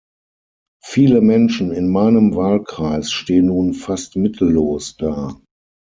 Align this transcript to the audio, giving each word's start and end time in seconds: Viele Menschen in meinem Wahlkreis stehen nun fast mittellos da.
Viele 0.83 1.21
Menschen 1.21 1.71
in 1.71 1.87
meinem 1.91 2.33
Wahlkreis 2.33 3.11
stehen 3.11 3.45
nun 3.45 3.75
fast 3.75 4.15
mittellos 4.15 4.95
da. 4.97 5.39